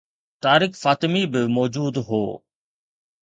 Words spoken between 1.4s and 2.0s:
موجود